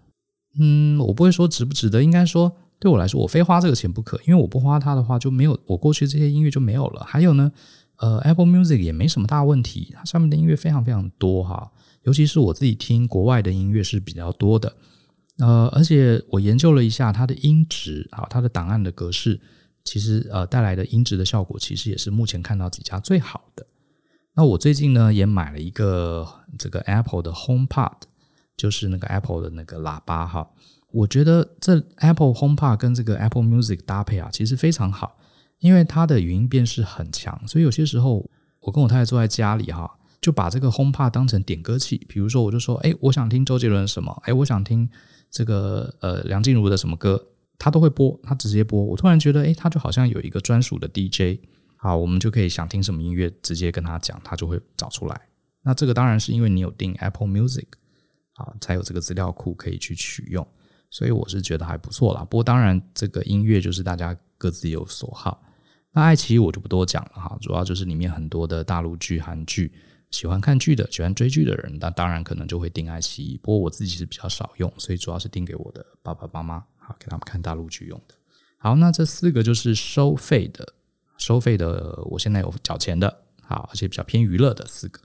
[0.59, 7.05] 嗯，我不会说值不值得，应该说对我来说，我非花这个钱不可，因为我不花它的话就没有我过去这些音乐就没有了。
[7.05, 7.53] 还有呢。
[7.99, 14.77] 呃，Apple Music 也没什么大问题，它上面的音乐非常非常多哈，尤其是我自己听国外的音乐是比较多的，
[15.39, 19.41] 呃，而且我研究了一下它的音质啊，它的档案的格式，
[19.83, 23.67] 其实呃带来的音质的效果，其实也是目前看到几家最好的。
[24.35, 27.93] 那我最近呢也买了一个这个 Apple 的 HomePod，
[28.57, 30.49] 就是那个 Apple 的那个喇叭哈，
[30.91, 35.19] 我觉得这 Apple HomePod 跟这个 Apple Music 搭配啊，其实非常好。
[35.59, 38.29] 因为它的语音辨识很强，所以有些时候
[38.61, 39.91] 我跟我太太坐在家里哈，
[40.21, 41.97] 就把这个 HomePod 当成点歌器。
[42.07, 44.87] 比如说，我就说，哎，我想听周杰伦什么，哎，我想听
[45.31, 48.85] 这个呃梁静茹的什么歌，它都会播，它直接播。
[48.85, 51.41] 我突然觉得，哎，它就好像有一个专属的 DJ，
[51.77, 55.19] 好，我们就可以想听什么音乐，直接跟他讲，他就会找出来。
[55.63, 57.65] 那这个当然是因为你有订 Apple Music，
[58.37, 60.47] 好，才有这个资料库可以去取用。
[60.91, 62.21] 所以我是觉得还不错啦。
[62.25, 65.43] 不过当然，这个音乐就是大家各自有所好。
[65.93, 69.73] 那爱奇艺我就不多讲了哈，主要就是里面很多的大陆剧、韩剧，
[70.11, 73.37] 喜欢看剧的、喜欢追剧的人，那当然可能就会订爱奇艺。
[73.43, 78.15] 不过我自己是比较少用，所以主要是订给我的爸爸妈妈，好给他们看大陆剧用的。
[78.59, 80.75] 好，那这四个就是收费的，
[81.19, 85.01] 收费的，我现在有缴钱的，好，而且比较偏娱乐的四个。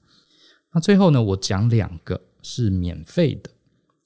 [0.73, 3.49] 那最后呢，我讲两个是免费的，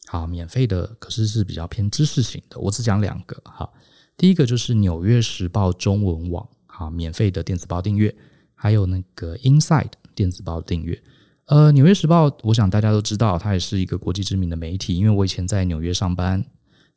[0.08, 3.74] 好，免费的可是是比较偏知识型的，我只讲两个，好，
[4.18, 6.48] 第一个就是《纽约时报》中文网。
[6.78, 8.14] 好，免费的电子报订阅，
[8.54, 11.02] 还有那个 Inside 电子报订阅。
[11.46, 14.98] 呃，《纽约时报》，我想大家都知道，它也是一个国际知名的媒体。
[14.98, 16.46] 因为我以前在纽约上班，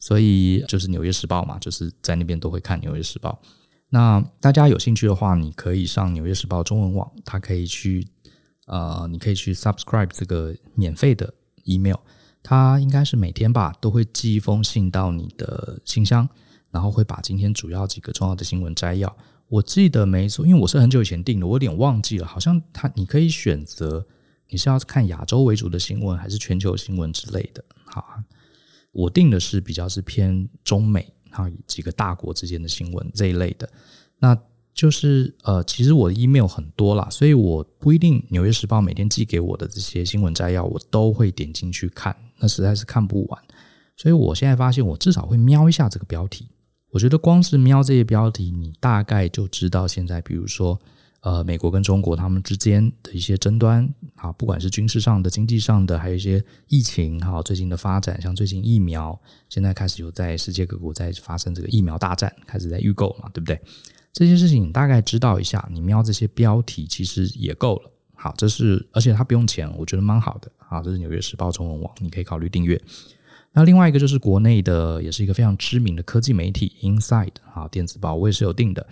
[0.01, 3.41] 所以就是《纽约时报》嘛，就是在那边都会看《纽约时报》。
[3.91, 8.05] 那大家有兴趣的话，你可以上《纽约时报》中文网，它可以去
[8.69, 11.97] 呃，你可以去 subscribe 这个免费的 email，
[12.43, 16.29] 它应该是每天吧都会寄一封信到你的信箱，
[16.71, 19.17] 然后会把今天主要几个重要的新闻摘要。
[19.49, 22.27] 我记得没错，因为我是很久以前订的，我有点忘记了。
[22.27, 24.07] 好像它你可以选择
[24.51, 27.65] 你是要看亚洲为主的新闻，还是全球新闻之类的。
[27.87, 28.05] 好，
[28.93, 33.67] 我订的是比较是偏中美哈几个大国之间的新闻这一类的。
[34.19, 34.39] 那
[34.79, 43.43] 就是呃，其实我的 email 很多啦，所以我不一定《纽约时报》每天寄给我的这些新闻摘要，我都会点进去看，那实在是看不完。
[43.97, 46.47] 所以我现在发现，我至少会瞄一下这个标题。
[46.93, 50.79] 我觉得光是瞄这些标题，你大概就知道现在，比如说，
[51.23, 63.61] 呃，美国跟中国他们之间的一些争端，啊，不管是军事上的、经济上的，还有一些疫情，哈，最近的发展，像最近疫苗，现在开始有在世界各国在发生这个疫苗大战，开始在预购嘛，对不对？
[64.13, 67.91] 这些事情你大概知道一下，你瞄这些标题其实也够了。
[68.15, 70.51] 好，这是而且它不用钱，我觉得蛮好的。
[70.57, 72.81] 好，这是《纽约时报》中文网，你可以考虑订阅。
[73.53, 78.87] 那另外一个就是国内的，也是一个非常知名的科技媒体 Inside 啊电子报，我也是有订的。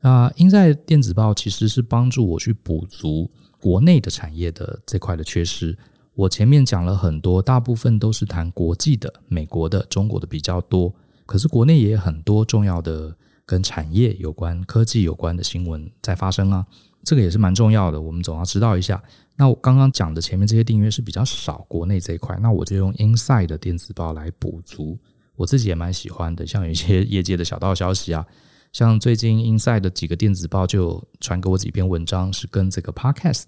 [0.00, 5.78] 啊，Inside 电子报其实是帮助我去补足国内的产业的这块的缺失。
[6.14, 10.92] 我前面讲了很多，大部分都是谈国际的、美国的、中国的比较多，
[11.24, 16.66] 可是国内也有很多重要的跟产业有关、科技有关的新闻在发生啊，
[17.04, 19.02] 这个也是蛮重要的，我们总要知道一下。
[19.36, 24.98] 那我刚刚讲的前面这些订阅是比较少，国内这一块，那我就用 Inside 的电子报来补足。
[25.34, 28.24] 我自己也蛮喜欢的，像有一些业界的小道消息啊，
[28.72, 33.44] 像最近 Inside 的几个电子报就传给我几篇文章，是跟这个 Podcast，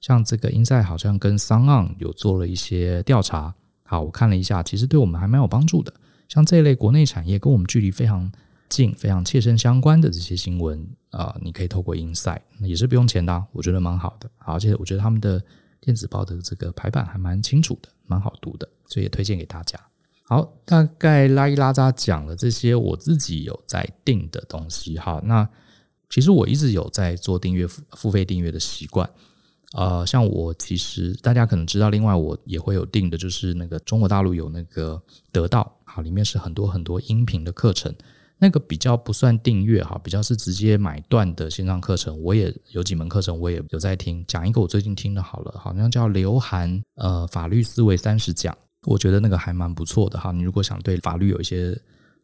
[0.00, 3.54] 像这个 Inside 好像跟 SoundOn 有做了一些调查。
[3.82, 5.92] 好，我看了一下，其实对我们还蛮有帮助的。
[6.28, 8.30] 像这一类国内产业跟我们距离非常
[8.74, 14.28] 近、非常切身相关的这些新闻啊、你可以透过 Inside，也是不用钱的、我觉得蛮好的。
[14.38, 15.40] 而且我觉得他们的
[15.80, 19.78] 电子报的这个排版还蛮清楚的，蛮好读的，所以也推荐给大家。
[20.24, 24.98] 好，大概拉一拉扎讲了这些我自己有在订的东西。
[24.98, 25.48] 好，那
[26.10, 29.08] 其实我一直有在做订阅付付费订阅的习惯。
[29.74, 37.92] 呃，像我其实大家可能知道，另外我也会有订的，就是那个中国大陆有那个得到，好，里面是很多很多音频的课程，
[38.44, 42.20] 那个比较不算订阅哈，比较是直接买断的线上课程。
[42.20, 44.22] 我也有几门课程，我也有在听。
[44.28, 48.54] 讲一个我最近听的好了，好像叫刘涵呃法律思维三十讲，
[48.86, 50.30] 我觉得那个还蛮不错的哈。
[50.30, 51.74] 你如果想对法律有一些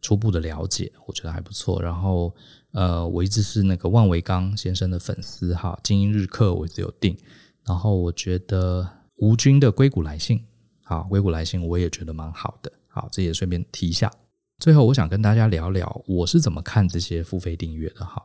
[0.03, 1.81] 初步的了解，我觉得还不错。
[1.81, 2.31] 然后
[2.73, 7.17] 呃，我一直是那个万维刚先生的粉丝哈，精英日课我一直有订。
[7.65, 10.37] 然后我觉得吴军的《硅谷来信》
[10.83, 12.71] 好，《硅谷来信》我也觉得蛮好的。
[12.89, 14.13] 好，这也顺便提一下。
[14.61, 18.23] 最后，我想跟大家聊聊我是怎么看这些付费订阅的哈。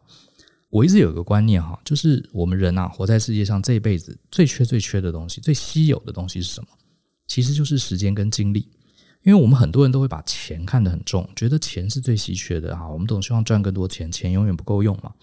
[0.69, 6.67] 我一直有一个观念哈，就是我们人啊，活在世界上这一辈子最缺最缺的东西，最稀有的东西是什么？
[7.25, 8.69] 其实就是时间跟精力。
[9.23, 12.87] 因为我们很多人都会把钱看得很重，觉得钱是最稀缺的哈。
[12.87, 15.13] 我们总希望赚更多钱，钱永远不够用嘛。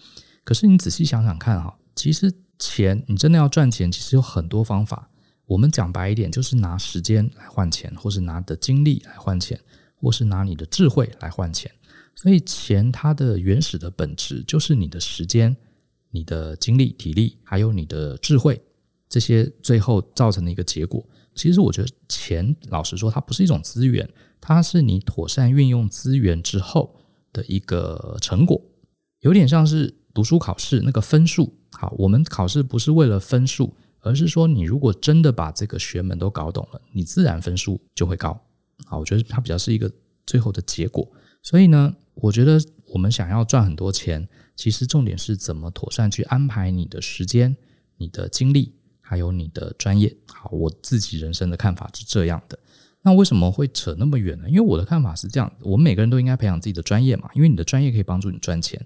[0.43, 2.33] 可是你仔细想想看哈，其实。
[2.59, 5.09] 钱，你真的要赚钱，其实有很多方法。
[5.47, 9.59] 我们讲白一点，就是拿时间来换钱，或是拿的精力来换钱，
[10.03, 11.71] 或是拿你的智慧来换钱。
[12.15, 15.55] 所以，钱它的原始的本质就是你的时间、
[16.11, 18.61] 你的精力、体力，还有你的智慧，
[19.09, 21.03] 这些最后造成的一个结果。
[21.33, 24.07] 其实，我觉得钱，老实说，它不是一种资源，
[24.39, 26.95] 它是你妥善运用资源之后
[27.31, 28.61] 的一个成果，
[29.21, 31.51] 有点像是读书考试那个分数。
[31.71, 38.39] 好，我们考试不是为了分数，而是说你如果真的把这个学门都搞懂了，你自然分数就会高。
[38.85, 39.91] 好，我觉得它比较是一个
[40.25, 41.09] 最后的结果。
[41.41, 47.55] 所以呢，我觉得我们想要赚很多钱，其实重点是怎么妥善去安排你的时间、
[47.97, 50.15] 你的精力，还有你的专业。
[50.27, 52.57] 好，我自己人生的看法是这样的。
[53.01, 54.49] 那为什么会扯那么远呢？
[54.49, 58.79] 因为我的看法是这样，我们每个人都应该培养自己的专业嘛，因为你的专业可以帮助你赚钱。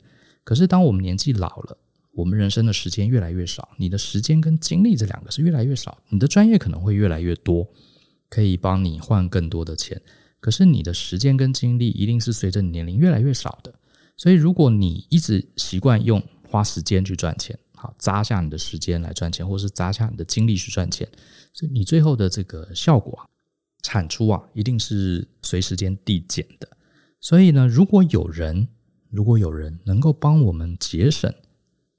[0.44, 1.78] 可是当我们年纪老了，
[2.14, 7.68] 我们人生的时间越来越少，你的时间跟精力这两个是越来越少，你的专业可能会越来越多，
[8.30, 10.02] 可以帮你换更多的钱。
[10.40, 13.74] 可是你的时间跟精力一定是随着年龄越来越少的。
[14.16, 21.08] 所以如果你一直习惯用花时间去赚钱，好，砸下你的时间来赚钱，或是砸下你的精力去赚钱，
[21.54, 23.30] 所以你最后的这个效果，
[23.84, 26.70] 产出啊，一定是随时间递减的。
[27.20, 28.68] 所以呢，如果有人，
[29.10, 31.34] 如果有人能够帮我们节省。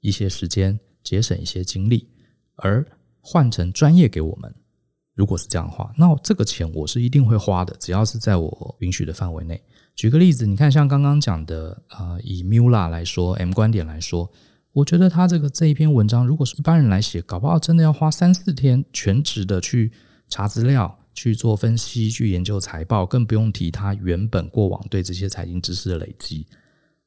[0.01, 2.07] 一些时间，节省一些精力，
[2.55, 2.87] 而
[3.19, 4.55] 换成专业给我们。
[5.19, 9.61] 如果是这样的话，那这个钱我是一定会花的，只要是在我允许的范围内。
[9.93, 14.31] 举个例子，你看，像刚刚讲的，呃，以 Mula 来说，M 观点来说，
[14.71, 19.91] 我觉得他这个这一篇文章，如果是一般人来写，搞不好真的要花三四天全职的去
[20.29, 26.47] 查资料、去做分析、去研究财报，更不用提他原本过往对这些财经知识的累积，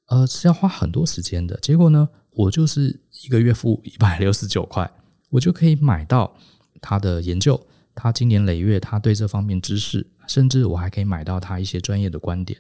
[0.09, 1.59] 呃，是要花很多时间的。
[1.63, 2.07] 结果呢？
[2.35, 4.91] 我就是一个月付一百六十九块，
[5.29, 6.35] 我就可以买到
[6.81, 7.61] 他的研究，
[7.95, 12.59] 他经年累月他对这方面知识，甚至我还可以买到他一些专业的观点。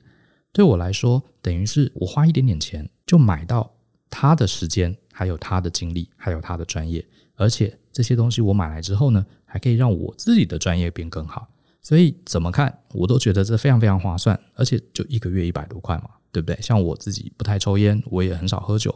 [0.52, 3.74] 对我来说，等于是我花一点点钱就买到
[4.10, 11.48] 他的时间，还有他的精力，还有他的专业，而且这些东西我买来之后呢，还可以让我自己的专业变更好。
[11.80, 16.56] 所以怎么看我都觉得这非常非常划算，而且就一个月一百多块嘛，对不对？
[16.60, 18.94] 像我自己不太抽烟，我也很少喝酒。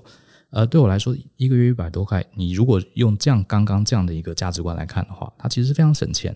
[0.51, 6.35] 呃，对我来说，一个月一百多块，你如果用这样刚刚这样的一个价值观来看的话，它其实非常省钱。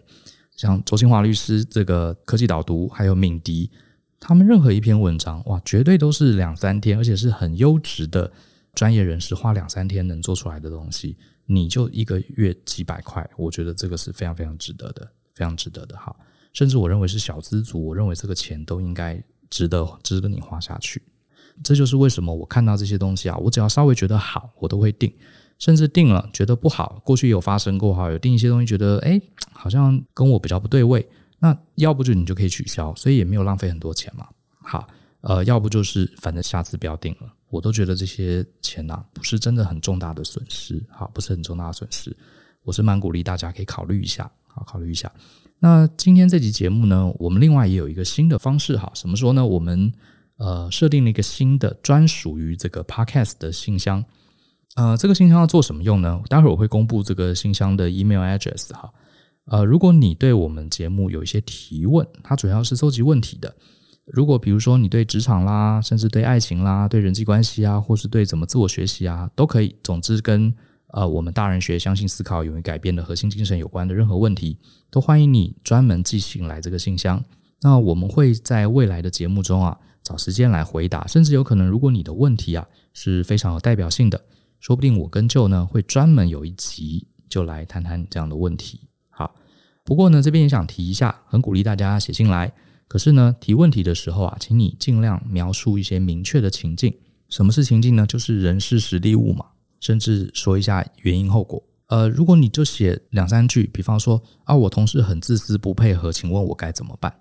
[0.57, 3.71] 像周清华律师这个科技导读，还有敏迪，
[4.19, 8.31] 他们任何一篇文章，哇，绝对都是两三天，而且是很优质的
[8.75, 16.15] 专业人士花两三天能做出来的东西，你就一个月几百块，我觉得这个是非常非常值得的，非常值得的哈。
[16.53, 21.01] 甚至我认为是小资族，我认为这个钱都应该值得值得你花下去。
[21.63, 25.13] 这就是为什么我看到这些东西啊，我只要稍微觉得好，我都会定，
[25.59, 29.21] 甚至定了觉得不好，过去有发生过哈，有定一些东西觉得哎，
[29.53, 31.07] 好像跟我比较不对位，
[31.39, 34.27] 那要不就你就可以取消，所以也没有浪费很多钱嘛。
[34.63, 34.89] 好，
[35.21, 42.17] 呃，要不就是反正下次不要定了，我都觉得这些钱呐，不是真的很重大的损失，好，不是很重大的损失，
[42.63, 45.11] 我是蛮鼓励大家可以考虑一下，好，考虑一下。
[45.59, 49.45] 那今天这集节目呢，我们另外也有一个新的方式哈，怎么说呢？
[49.45, 49.93] 我们
[50.41, 54.03] 呃，设定了一个新的专属于这个 podcast 的信箱。
[54.75, 56.19] 呃，这个信箱要做什么用呢？
[56.29, 58.91] 待会儿我会公布这个信箱的 email address 哈。
[59.45, 63.55] 呃，如果你对我们节目有一些提问，它主要是搜集问题的。
[64.07, 69.77] 如果比如说你对职场啦，甚至对爱情啦，对人际关系啊，或是对怎么自我学习啊，都可以。
[69.83, 70.51] 总之跟
[70.95, 74.57] 呃我们大人学相信思考勇于改变的核心精神有关的任何问题，
[74.91, 77.23] 都欢迎你专门寄信来这个信箱。
[77.61, 79.77] 那我们会在未来的节目中啊。
[80.11, 84.21] 找时间来回答，甚至有可能，如果你的问题啊是非常有代表性的，
[84.59, 88.81] 说不定我跟舅呢会专门有一集就来谈谈这样的问题。
[89.09, 89.33] 好，
[89.85, 92.53] 不过呢，这边也想提一下，很鼓励大家写信来。
[92.89, 96.93] 可是呢，提问题的时候啊，请你尽量描述一些明确的情境。
[97.29, 98.05] 什么是情境呢？
[98.05, 99.47] 就是人事实地物嘛，
[99.79, 101.63] 甚至说一下原因后果。
[101.87, 107.15] 呃，如果你就写两三句，比方说啊，我同事很自私不配合，请问我该怎么办？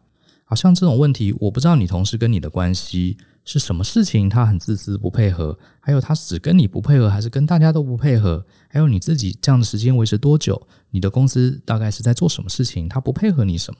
[0.49, 8.43] 好像这种问题，我不知道你同事跟你的关系是什么事情，他很自私不配合，还有他只跟你不配合，还是跟大家都不配合？
[8.67, 10.59] 还有你自己这样的时间维持多久？
[10.89, 12.89] 你的公司大概是在做什么事情？
[12.89, 13.79] 他不配合你什么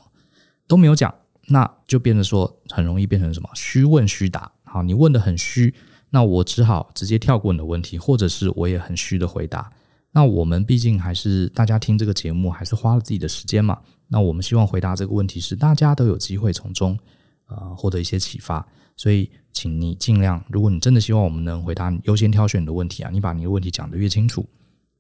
[0.68, 1.12] 都没有讲，
[1.48, 4.52] 那就变成说很容易变成什么虚问虚答。
[4.64, 5.74] 好，你问得很虚，
[6.12, 9.72] 那我只好直接跳过你的问题，或者是我也很虚的回答。
[10.12, 13.80] 那我们毕竟还是大家听这个节目，还是花了自己的时间嘛。
[14.10, 17.00] 那我们希望回答这个问题是大家都有机会从中
[17.48, 18.68] 呃获得一些启发。
[18.98, 24.46] 所以，请你尽量，如果你真的希望我们能回答优先挑选的问题啊，你把你的问题讲得越清楚，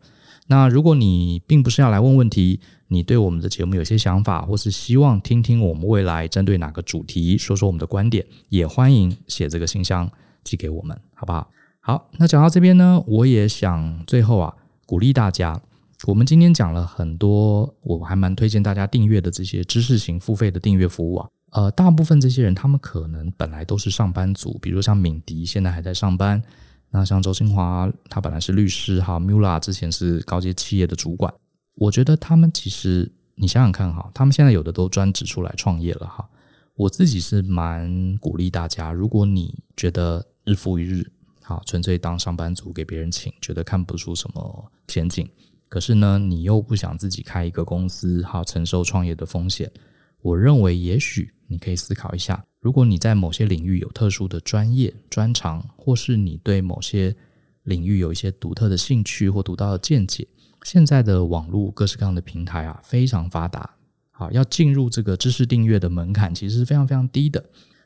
[0.49, 10.11] 那如果你并不是要来问问题，你对我们的节目有些想法，或是希望听听我们未来针对哪个主题说说我们的观点，也欢迎写这个信箱
[10.45, 11.51] 寄给我们，好不好？
[11.81, 14.55] 好，那讲到这边呢，我也想最后啊
[14.87, 15.61] 鼓励大家，
[16.07, 21.29] 我们今天讲了很多，我还蛮推荐大家订阅的这些知识型付费的订阅服务啊。
[21.53, 26.43] 呃，大部分这些人他们可能本来都是上班族，比如像敏迪现在还在上班。
[26.91, 31.33] 那像周清华，他本来是律师哈，Mula 之前是高阶企业的主管。
[31.77, 36.29] 我觉得他们其实，你想想看哈，他们现在有的都专职出来创业了哈。
[36.75, 41.11] 我自己是蛮鼓励大家，如果你觉得日复一日，
[41.43, 45.29] 好纯粹当上班族给别人请，觉得看不出什么前景，
[45.69, 49.71] 可是呢，你又不想自己开一个公司，好承受创业的风险，
[50.21, 52.45] 我认为也许你可以思考一下。
[52.61, 57.15] 如果你在某些领域有特殊的专业专长，或是你对某些
[57.63, 60.27] 领域有一些独特的兴趣或独到的见解，
[60.67, 63.71] 现在的网络各式各样的平台啊非常发达，
[64.11, 67.45] 好，要进入这个知识订阅的门槛其实是非常非常低的。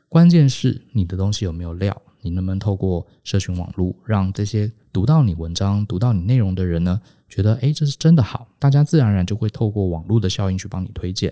[0.09, 11.31] 关键是你的东西有没有料，你能不能透过社群网络让这些读到你文章、读到你内容的人呢，觉得诶，这是真的好，大家自然而然就会透过网络的效应去帮你推荐，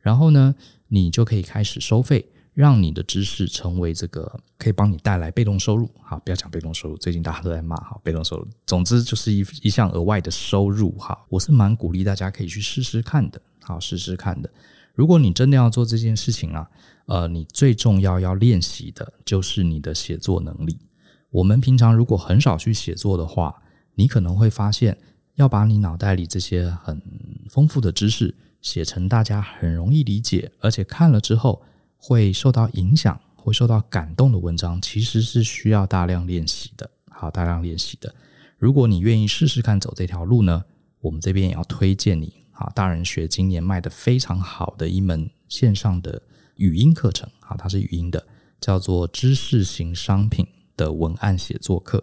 [0.00, 0.56] 然后呢，
[0.88, 2.26] 你就可以开始收费。
[2.58, 14.50] 让你的知识成为这个可以帮你带来被动收入，好，不要讲被动收入，最近大家都在骂，哈，被动收入，总之就是一一项额外的收入，哈，我是蛮鼓励大家可以去试试看的，好，试试看的。
[14.96, 16.68] 如果你真的要做这件事情啊，
[17.06, 20.80] 呃，你最重要要练习的就是你的写作能力。
[21.30, 23.62] 我们平常如果很少去写作的话，
[23.94, 24.98] 你可能会发现，
[25.36, 27.00] 要把你脑袋里这些很
[27.48, 31.62] 丰富的知识写成大家很容易理解，而且看了之后。
[31.98, 36.88] 会受到影响、会受到感动的文章，其实是需要大量练习的。
[37.10, 38.14] 好，大量练习的。
[38.56, 40.64] 如果你愿意试试看走这条路呢，
[41.00, 42.32] 我们这边也要推荐你。
[42.52, 46.22] 好，大人学今年卖得非常好的一门线上的
[46.56, 47.28] 语音课程。
[47.40, 48.26] 啊，它是语音的，
[48.60, 50.46] 叫做知识型商品
[50.76, 52.02] 的文案写作课。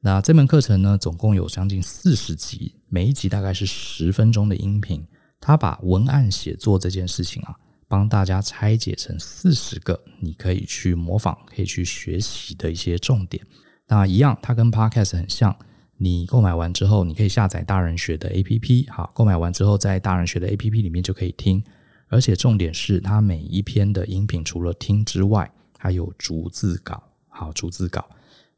[0.00, 5.06] 那这门课程呢，总共有将近四十集，每一集大概是十分钟的音频。
[5.40, 7.56] 它把文案写作这件事情啊。
[7.92, 13.44] 帮大家拆解成四十个你可以去模仿、可以去学习的一些重点。
[13.86, 15.54] 那一样，它跟 Podcast 很像。
[15.98, 18.90] 你购买完之后，你可以下载大人学的 APP。
[18.90, 21.62] 好，购买完之后，在大人学的 APP 里面就可以听。
[22.08, 27.02] 而且重点是，它每一篇的音频除了听之外，还有逐字稿。
[27.28, 28.08] 好，逐字稿。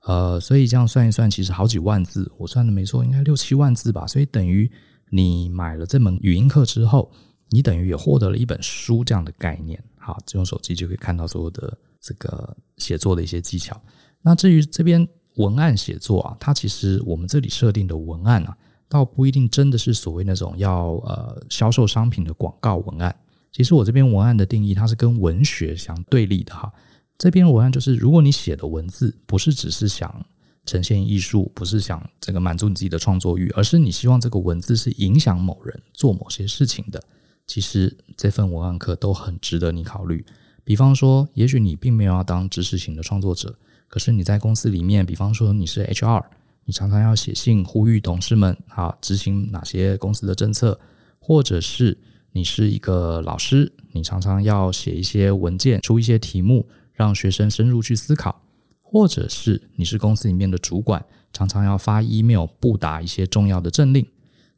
[0.05, 2.30] 呃，所以这样算一算，其实好几万字。
[2.39, 4.07] 我算的没错，应该六七万字吧。
[4.07, 4.70] 所以等于
[5.11, 7.11] 你买了这门语音课之后。
[7.51, 13.80] 你等于也获得了一本书这样的概念，好，用手机就可以看到所有的这个写作的一些技巧。
[14.22, 18.57] 那至于这边文案写作啊，它其实我们这里设定的文案啊，
[18.88, 23.14] 倒不一定真的是所谓那种要呃销售商品的广告文案。
[23.53, 26.72] 其实我这边文案的定义，它是跟文学相对立的哈。
[27.16, 30.26] 这边文案就是，如果你写的文字不是只是想
[30.66, 37.01] 呈现艺术，不是想这个满足你自己的创作欲，而是你希望这个文字是影响某人做某些事情的。
[37.47, 40.24] 其实这份文案课都很值得你考虑。
[40.64, 43.55] 比方说，也许你并没有要当知识型的创作者，
[43.86, 46.24] 可是你在公司里面，比方说你是 HR，
[46.64, 50.80] 你常常要写信呼吁同事们啊执行哪些公司的政策，
[51.18, 51.99] 或者是
[52.32, 58.40] 你是一个老师，你常常要写一些文件，出一些题目，让学生深入去思考，
[58.80, 64.07] 或者是你是公司里面的主管，常常要发 email 布达一些重要的政令。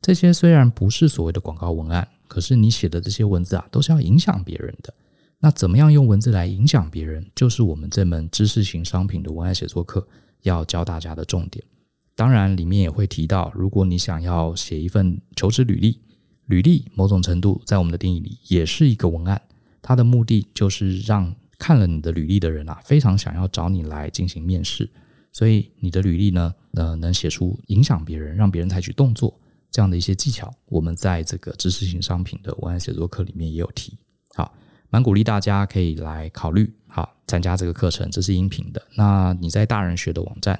[0.00, 4.92] 这些虽然不是所谓的广告文案，可是你写的这些文字啊，都是要影响别人的。
[5.38, 10.06] 那怎么样用文字来影响别人，就是我们这门知识型商品的文案写作课
[10.42, 11.64] 要教大家的重点。
[12.14, 16.00] 当然，里面也会提到，如果你想要写一份求职履历，
[16.46, 19.40] 履历某种程度在我们的定义里也是一个文案，
[19.82, 24.88] 它的目的就是让看了你的履历的人啊，非常想要找你来进行面试。
[25.30, 29.38] 所以你的履历呢，呃，能写出影响别人、让别人采取动作
[29.76, 33.98] 这样的一些技巧，我们在这个知识型商品的文案写作课里面也有提。
[34.34, 34.50] 好。
[34.88, 38.80] 蛮鼓励大家可以来考虑，好，参加这个课程，这是音频的。
[38.94, 40.58] 那你在大人学的网站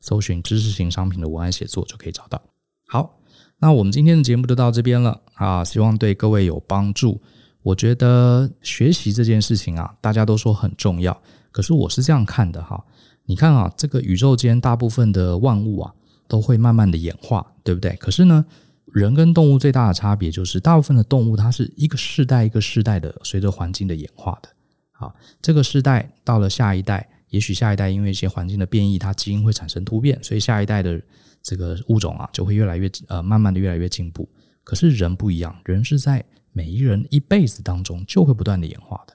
[0.00, 2.42] 搜寻知识型商品的文案写作就可以找到。
[2.88, 3.20] 好，
[3.58, 7.20] 那我们今天的节目就到这边了啊，希望对各位有帮助。
[7.62, 12.82] 我觉得学习这件事情啊，大家都说很重要，可是我是这样看的哈。
[13.26, 15.94] 你看啊，这个宇宙间大部分的万物啊，
[16.28, 17.96] 都会慢慢的演化，对不对？
[17.96, 18.44] 可是呢，
[18.92, 24.48] 人跟动物最大的差别就是，大部分的动物它是一个世代一个世代的随着环境的演化的。
[24.92, 31.00] 好，这个世代到了下一代，也许下一代因为一些环境的变异，它基因会产生突变，所以下一代的
[31.42, 34.28] 这个物种啊就会越来越呃慢慢的越来越进步。
[34.64, 39.14] 可是人不一样，人是在每一人一辈子当中就会不断的演化的。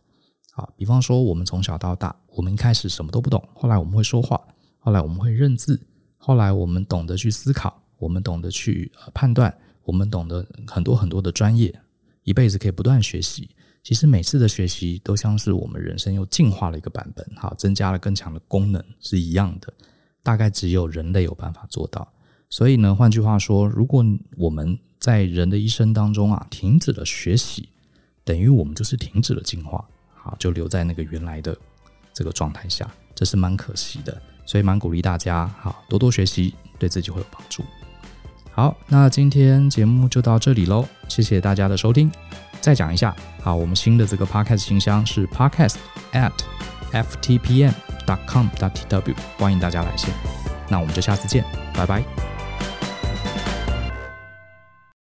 [0.52, 4.40] 好，比方说我们从小到大，我们一开始什么都不懂，后来我们会说话，
[4.80, 5.80] 后来我们会认字，
[6.26, 7.82] 后来我们懂得去思考。
[8.00, 9.56] 我们懂得去判断，
[9.86, 11.74] 我们懂得很多很多的专业，
[12.24, 13.50] 一辈子可以不断学习。
[13.82, 19.74] 其实每次的学习都像是我们人生又进化了一个版本，哈，增加了更强的功能是一样的。
[20.22, 22.06] 大概只有人类有办法做到。
[22.50, 24.04] 所以呢，换句话说，如果
[24.38, 27.70] 我们在人的一生当中啊，停止了学习，
[28.26, 31.58] 等于我们就是停止了进化，好，就留在那个原来的
[32.14, 34.22] 这个状态下，这是蛮可惜的。
[34.46, 37.64] 所以蛮鼓励大家，好，多多学习，对自己会有帮助。
[38.52, 42.12] 好，那今天节目就到这里喽，谢谢大家的收听。
[42.62, 45.76] 再讲一下，好，我们新的这个 podcast 信箱是 podcast
[46.12, 46.32] at
[46.92, 47.74] ftpm
[48.06, 50.14] dot com dot tw，欢迎大家来信。
[50.70, 52.33] 那我们就下次见，拜拜。